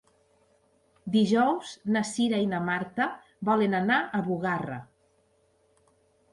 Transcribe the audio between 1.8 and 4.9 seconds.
na Cira i na Marta volen anar a Bugarra.